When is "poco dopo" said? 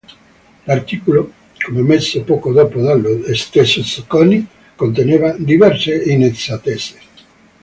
2.23-2.81